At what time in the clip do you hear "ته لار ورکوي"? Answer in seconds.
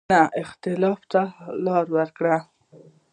1.11-2.37